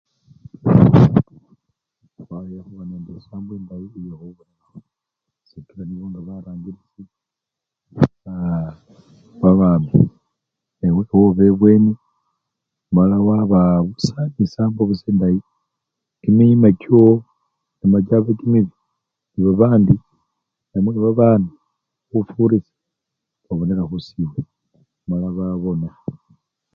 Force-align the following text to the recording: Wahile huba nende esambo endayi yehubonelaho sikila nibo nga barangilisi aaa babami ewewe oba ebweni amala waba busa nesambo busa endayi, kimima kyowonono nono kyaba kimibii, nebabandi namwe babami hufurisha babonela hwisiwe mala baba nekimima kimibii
Wahile 2.29 2.59
huba 2.65 2.83
nende 2.89 3.11
esambo 3.19 3.51
endayi 3.59 3.87
yehubonelaho 4.07 4.77
sikila 5.47 5.83
nibo 5.85 6.05
nga 6.09 6.21
barangilisi 6.27 7.03
aaa 8.31 8.69
babami 9.41 9.89
ewewe 10.85 11.03
oba 11.27 11.41
ebweni 11.49 11.93
amala 12.89 13.15
waba 13.27 13.59
busa 13.87 14.19
nesambo 14.35 14.81
busa 14.89 15.05
endayi, 15.11 15.39
kimima 16.21 16.69
kyowonono 16.81 17.85
nono 17.91 17.99
kyaba 18.07 18.31
kimibii, 18.39 18.77
nebabandi 19.33 19.95
namwe 20.71 20.91
babami 21.05 21.51
hufurisha 22.11 22.75
babonela 23.45 23.83
hwisiwe 23.89 24.39
mala 25.09 25.27
baba 25.37 25.69
nekimima 25.79 25.89
kimibii 25.93 26.05